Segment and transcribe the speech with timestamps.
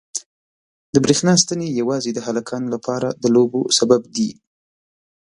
[0.93, 4.29] د برېښنا ستنې یوازې د هلکانو لپاره د لوبو سبب دي.